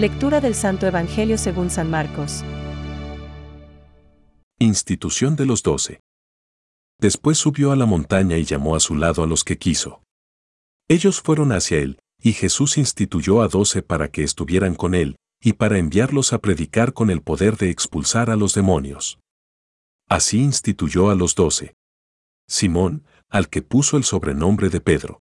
Lectura 0.00 0.40
del 0.40 0.54
Santo 0.54 0.86
Evangelio 0.86 1.36
según 1.36 1.68
San 1.68 1.90
Marcos. 1.90 2.42
Institución 4.58 5.36
de 5.36 5.44
los 5.44 5.62
doce. 5.62 6.00
Después 6.98 7.36
subió 7.36 7.70
a 7.70 7.76
la 7.76 7.84
montaña 7.84 8.38
y 8.38 8.44
llamó 8.44 8.74
a 8.76 8.80
su 8.80 8.94
lado 8.94 9.22
a 9.22 9.26
los 9.26 9.44
que 9.44 9.58
quiso. 9.58 10.02
Ellos 10.88 11.20
fueron 11.20 11.52
hacia 11.52 11.80
él, 11.80 11.98
y 12.18 12.32
Jesús 12.32 12.78
instituyó 12.78 13.42
a 13.42 13.48
doce 13.48 13.82
para 13.82 14.10
que 14.10 14.22
estuvieran 14.22 14.74
con 14.74 14.94
él, 14.94 15.16
y 15.38 15.52
para 15.52 15.76
enviarlos 15.76 16.32
a 16.32 16.38
predicar 16.38 16.94
con 16.94 17.10
el 17.10 17.20
poder 17.20 17.58
de 17.58 17.68
expulsar 17.68 18.30
a 18.30 18.36
los 18.36 18.54
demonios. 18.54 19.18
Así 20.08 20.38
instituyó 20.38 21.10
a 21.10 21.14
los 21.14 21.34
doce. 21.34 21.74
Simón, 22.48 23.04
al 23.28 23.50
que 23.50 23.60
puso 23.60 23.98
el 23.98 24.04
sobrenombre 24.04 24.70
de 24.70 24.80
Pedro. 24.80 25.20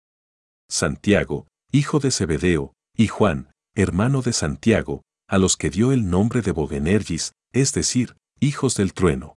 Santiago, 0.69 1.47
hijo 1.71 1.99
de 1.99 2.11
Zebedeo, 2.11 2.73
y 2.97 3.07
Juan, 3.07 3.54
hermano 3.75 4.21
de 4.21 4.33
Santiago, 4.33 5.03
a 5.27 5.37
los 5.37 5.57
que 5.57 5.69
dio 5.69 5.91
el 5.91 6.09
nombre 6.09 6.41
de 6.41 6.51
Bogenergis, 6.51 7.33
es 7.51 7.73
decir, 7.73 8.15
hijos 8.39 8.75
del 8.75 8.93
trueno. 8.93 9.37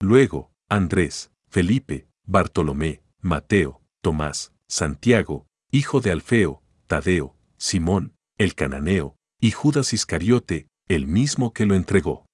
Luego, 0.00 0.52
Andrés, 0.68 1.32
Felipe, 1.48 2.08
Bartolomé, 2.24 3.02
Mateo, 3.20 3.82
Tomás, 4.02 4.52
Santiago, 4.68 5.46
hijo 5.70 6.00
de 6.00 6.12
Alfeo, 6.12 6.62
Tadeo, 6.86 7.36
Simón, 7.56 8.14
el 8.38 8.54
cananeo, 8.54 9.16
y 9.40 9.50
Judas 9.50 9.92
Iscariote, 9.92 10.68
el 10.88 11.06
mismo 11.06 11.52
que 11.52 11.66
lo 11.66 11.74
entregó. 11.74 12.26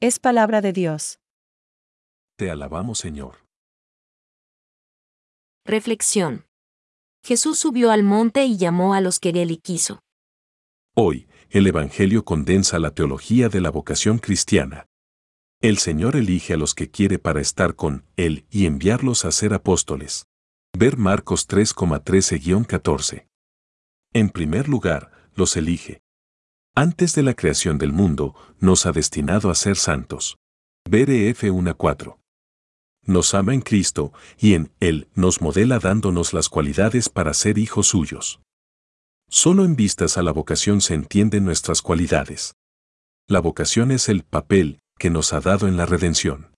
Es 0.00 0.18
palabra 0.18 0.60
de 0.60 0.72
Dios. 0.72 1.18
Te 2.36 2.50
alabamos, 2.50 3.00
Señor. 3.00 3.44
Reflexión. 5.64 6.47
Jesús 7.28 7.58
subió 7.58 7.90
al 7.90 8.04
monte 8.04 8.46
y 8.46 8.56
llamó 8.56 8.94
a 8.94 9.02
los 9.02 9.20
que 9.20 9.28
él 9.28 9.60
quiso. 9.60 10.00
Hoy, 10.96 11.28
el 11.50 11.66
Evangelio 11.66 12.24
condensa 12.24 12.78
la 12.78 12.94
teología 12.94 13.50
de 13.50 13.60
la 13.60 13.70
vocación 13.70 14.18
cristiana. 14.18 14.86
El 15.60 15.76
Señor 15.76 16.16
elige 16.16 16.54
a 16.54 16.56
los 16.56 16.74
que 16.74 16.90
quiere 16.90 17.18
para 17.18 17.42
estar 17.42 17.74
con 17.74 18.06
Él 18.16 18.46
y 18.48 18.64
enviarlos 18.64 19.26
a 19.26 19.30
ser 19.30 19.52
apóstoles. 19.52 20.24
Ver 20.74 20.96
Marcos 20.96 21.46
3,13-14. 21.46 23.26
En 24.14 24.30
primer 24.30 24.66
lugar, 24.66 25.10
los 25.34 25.54
elige. 25.58 26.00
Antes 26.74 27.14
de 27.14 27.24
la 27.24 27.34
creación 27.34 27.76
del 27.76 27.92
mundo, 27.92 28.34
nos 28.58 28.86
ha 28.86 28.92
destinado 28.92 29.50
a 29.50 29.54
ser 29.54 29.76
santos. 29.76 30.38
Ver 30.88 31.10
EF 31.10 31.42
1,4 31.42 32.17
nos 33.08 33.34
ama 33.34 33.54
en 33.54 33.62
Cristo 33.62 34.12
y 34.38 34.54
en 34.54 34.70
Él 34.78 35.08
nos 35.14 35.40
modela 35.40 35.78
dándonos 35.78 36.32
las 36.32 36.48
cualidades 36.48 37.08
para 37.08 37.34
ser 37.34 37.58
hijos 37.58 37.88
suyos. 37.88 38.40
Solo 39.28 39.64
en 39.64 39.76
vistas 39.76 40.16
a 40.18 40.22
la 40.22 40.32
vocación 40.32 40.80
se 40.80 40.94
entienden 40.94 41.44
nuestras 41.44 41.82
cualidades. 41.82 42.54
La 43.26 43.40
vocación 43.40 43.90
es 43.90 44.08
el 44.08 44.22
papel 44.22 44.78
que 44.98 45.10
nos 45.10 45.32
ha 45.32 45.40
dado 45.40 45.68
en 45.68 45.76
la 45.76 45.86
redención. 45.86 46.52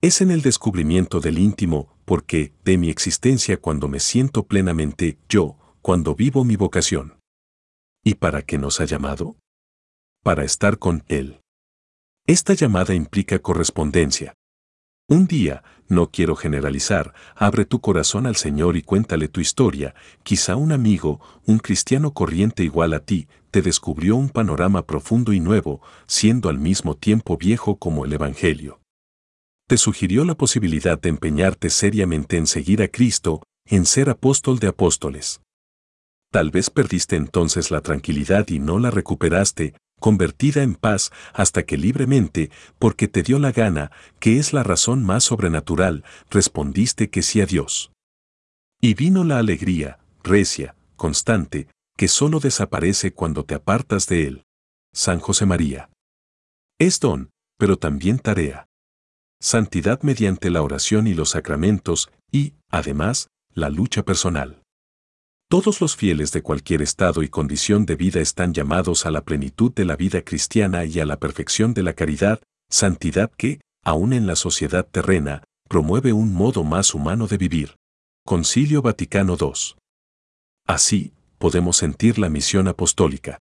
Es 0.00 0.20
en 0.20 0.30
el 0.30 0.42
descubrimiento 0.42 1.20
del 1.20 1.38
íntimo, 1.38 1.96
porque, 2.04 2.52
de 2.64 2.78
mi 2.78 2.88
existencia 2.88 3.56
cuando 3.58 3.88
me 3.88 4.00
siento 4.00 4.46
plenamente 4.46 5.18
yo, 5.28 5.58
cuando 5.82 6.14
vivo 6.14 6.44
mi 6.44 6.56
vocación. 6.56 7.20
¿Y 8.04 8.14
para 8.14 8.42
qué 8.42 8.58
nos 8.58 8.80
ha 8.80 8.84
llamado? 8.84 9.36
Para 10.22 10.44
estar 10.44 10.78
con 10.78 11.04
Él. 11.08 11.40
Esta 12.26 12.54
llamada 12.54 12.94
implica 12.94 13.38
correspondencia, 13.38 14.34
un 15.08 15.26
día, 15.26 15.64
no 15.88 16.10
quiero 16.10 16.36
generalizar, 16.36 17.14
abre 17.34 17.64
tu 17.64 17.80
corazón 17.80 18.26
al 18.26 18.36
Señor 18.36 18.76
y 18.76 18.82
cuéntale 18.82 19.28
tu 19.28 19.40
historia, 19.40 19.94
quizá 20.22 20.54
un 20.54 20.70
amigo, 20.70 21.20
un 21.46 21.58
cristiano 21.58 22.12
corriente 22.12 22.62
igual 22.62 22.92
a 22.92 23.00
ti, 23.00 23.26
te 23.50 23.62
descubrió 23.62 24.16
un 24.16 24.28
panorama 24.28 24.86
profundo 24.86 25.32
y 25.32 25.40
nuevo, 25.40 25.80
siendo 26.06 26.50
al 26.50 26.58
mismo 26.58 26.94
tiempo 26.94 27.38
viejo 27.38 27.76
como 27.76 28.04
el 28.04 28.12
Evangelio. 28.12 28.80
Te 29.66 29.78
sugirió 29.78 30.24
la 30.24 30.34
posibilidad 30.34 31.00
de 31.00 31.08
empeñarte 31.08 31.70
seriamente 31.70 32.36
en 32.36 32.46
seguir 32.46 32.82
a 32.82 32.88
Cristo, 32.88 33.42
en 33.66 33.86
ser 33.86 34.10
apóstol 34.10 34.58
de 34.58 34.68
apóstoles. 34.68 35.40
Tal 36.30 36.50
vez 36.50 36.68
perdiste 36.68 37.16
entonces 37.16 37.70
la 37.70 37.80
tranquilidad 37.80 38.46
y 38.48 38.58
no 38.58 38.78
la 38.78 38.90
recuperaste, 38.90 39.74
convertida 39.98 40.62
en 40.62 40.74
paz 40.74 41.10
hasta 41.32 41.64
que 41.64 41.76
libremente, 41.76 42.50
porque 42.78 43.08
te 43.08 43.22
dio 43.22 43.38
la 43.38 43.52
gana, 43.52 43.90
que 44.18 44.38
es 44.38 44.52
la 44.52 44.62
razón 44.62 45.04
más 45.04 45.24
sobrenatural, 45.24 46.04
respondiste 46.30 47.10
que 47.10 47.22
sí 47.22 47.40
a 47.40 47.46
Dios. 47.46 47.92
Y 48.80 48.94
vino 48.94 49.24
la 49.24 49.38
alegría, 49.38 49.98
recia, 50.22 50.76
constante, 50.96 51.68
que 51.96 52.08
solo 52.08 52.38
desaparece 52.40 53.12
cuando 53.12 53.44
te 53.44 53.54
apartas 53.54 54.06
de 54.06 54.26
Él. 54.26 54.44
San 54.92 55.20
José 55.20 55.46
María. 55.46 55.90
Es 56.78 57.00
don, 57.00 57.30
pero 57.58 57.76
también 57.76 58.18
tarea. 58.18 58.66
Santidad 59.40 60.02
mediante 60.02 60.50
la 60.50 60.62
oración 60.62 61.06
y 61.06 61.14
los 61.14 61.30
sacramentos, 61.30 62.10
y, 62.30 62.54
además, 62.70 63.28
la 63.52 63.68
lucha 63.68 64.04
personal. 64.04 64.62
Todos 65.50 65.80
los 65.80 65.96
fieles 65.96 66.30
de 66.32 66.42
cualquier 66.42 66.82
estado 66.82 67.22
y 67.22 67.30
condición 67.30 67.86
de 67.86 67.96
vida 67.96 68.20
están 68.20 68.52
llamados 68.52 69.06
a 69.06 69.10
la 69.10 69.22
plenitud 69.24 69.72
de 69.72 69.86
la 69.86 69.96
vida 69.96 70.20
cristiana 70.20 70.84
y 70.84 71.00
a 71.00 71.06
la 71.06 71.18
perfección 71.18 71.72
de 71.72 71.82
la 71.82 71.94
caridad, 71.94 72.42
santidad 72.68 73.30
que, 73.30 73.62
aun 73.82 74.12
en 74.12 74.26
la 74.26 74.36
sociedad 74.36 74.86
terrena, 74.86 75.44
promueve 75.66 76.12
un 76.12 76.34
modo 76.34 76.64
más 76.64 76.92
humano 76.92 77.26
de 77.26 77.38
vivir. 77.38 77.76
Concilio 78.26 78.82
Vaticano 78.82 79.38
II. 79.40 79.76
Así, 80.66 81.14
podemos 81.38 81.78
sentir 81.78 82.18
la 82.18 82.28
misión 82.28 82.68
apostólica. 82.68 83.38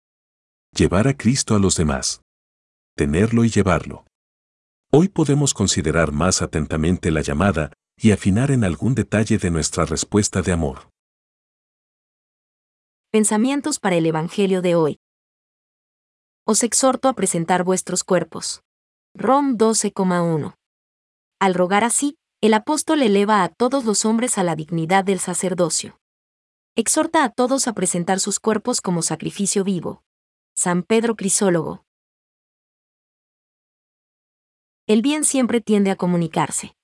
Llevar 0.73 1.09
a 1.09 1.17
Cristo 1.17 1.55
a 1.55 1.59
los 1.59 1.75
demás. 1.75 2.21
Tenerlo 2.95 3.43
y 3.43 3.49
llevarlo. 3.49 4.05
Hoy 4.93 5.09
podemos 5.09 5.53
considerar 5.53 6.13
más 6.13 6.41
atentamente 6.41 7.11
la 7.11 7.19
llamada 7.19 7.73
y 8.01 8.11
afinar 8.11 8.51
en 8.51 8.63
algún 8.63 8.95
detalle 8.95 9.37
de 9.37 9.51
nuestra 9.51 9.83
respuesta 9.83 10.41
de 10.41 10.53
amor. 10.53 10.87
Pensamientos 13.17 13.79
para 13.79 13.95
el 13.95 14.05
Evangelio 14.05 14.61
de 14.61 14.75
hoy. 14.75 14.99
Os 16.45 16.61
exhorto 16.61 17.09
a 17.09 17.13
presentar 17.13 17.63
vuestros 17.63 18.03
cuerpos. 18.03 18.61
Rom 19.15 19.57
12,1. 19.57 20.53
Al 21.39 21.55
rogar 21.55 21.83
así, 21.83 22.19
el 22.41 22.53
apóstol 22.53 23.01
eleva 23.01 23.41
a 23.41 23.49
todos 23.49 23.85
los 23.85 24.05
hombres 24.05 24.37
a 24.37 24.43
la 24.43 24.55
dignidad 24.55 25.03
del 25.03 25.17
sacerdocio. 25.17 25.99
Exhorta 26.75 27.23
a 27.23 27.31
todos 27.31 27.67
a 27.67 27.73
presentar 27.73 28.19
sus 28.19 28.39
cuerpos 28.39 28.81
como 28.81 29.01
sacrificio 29.01 29.63
vivo. 29.63 30.03
San 30.55 30.83
Pedro 30.83 31.15
Crisólogo. 31.15 31.85
El 34.85 35.01
bien 35.01 35.23
siempre 35.23 35.59
tiende 35.59 35.89
a 35.89 35.95
comunicarse. 35.95 36.75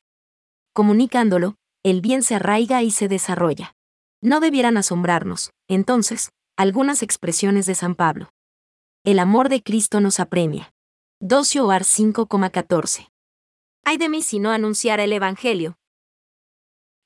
Comunicándolo, 0.73 1.57
el 1.83 2.01
bien 2.01 2.23
se 2.23 2.33
arraiga 2.33 2.81
y 2.81 2.89
se 2.89 3.07
desarrolla. 3.07 3.75
No 4.23 4.39
debieran 4.39 4.77
asombrarnos, 4.77 5.51
entonces, 5.67 6.31
algunas 6.55 7.03
expresiones 7.03 7.65
de 7.65 7.75
San 7.75 7.93
Pablo. 7.93 8.29
El 9.03 9.19
amor 9.19 9.49
de 9.49 9.61
Cristo 9.61 9.99
nos 9.99 10.21
apremia. 10.21 10.73
2 11.19 11.51
Joar 11.55 11.83
5,14. 11.83 13.09
Ay 13.83 13.97
de 13.97 14.07
mí 14.07 14.21
si 14.21 14.39
no 14.39 14.51
anunciara 14.51 15.03
el 15.03 15.11
Evangelio. 15.11 15.75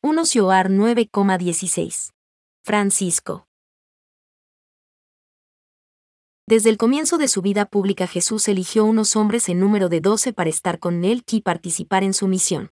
1 0.03 0.23
Joar 0.31 0.69
9,16. 0.69 2.11
Francisco. 2.63 3.47
Desde 6.45 6.69
el 6.69 6.77
comienzo 6.77 7.17
de 7.17 7.29
su 7.29 7.41
vida 7.41 7.65
pública 7.65 8.05
Jesús 8.05 8.47
eligió 8.47 8.85
unos 8.85 9.15
hombres 9.15 9.49
en 9.49 9.59
número 9.59 9.89
de 9.89 10.01
doce 10.01 10.33
para 10.33 10.51
estar 10.51 10.77
con 10.77 11.03
él 11.03 11.23
y 11.31 11.41
participar 11.41 12.03
en 12.03 12.13
su 12.13 12.27
misión. 12.27 12.69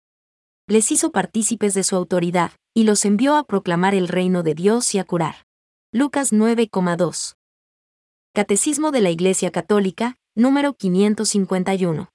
Les 0.70 0.92
hizo 0.92 1.10
partícipes 1.10 1.74
de 1.74 1.82
su 1.82 1.96
autoridad, 1.96 2.52
y 2.76 2.84
los 2.84 3.04
envió 3.04 3.34
a 3.34 3.42
proclamar 3.42 3.92
el 3.92 4.06
reino 4.06 4.44
de 4.44 4.54
Dios 4.54 4.94
y 4.94 5.00
a 5.00 5.04
curar. 5.04 5.44
Lucas 5.92 6.32
9,2. 6.32 7.34
Catecismo 8.32 8.92
de 8.92 9.00
la 9.00 9.10
Iglesia 9.10 9.50
Católica, 9.50 10.14
número 10.36 10.74
551. 10.74 12.12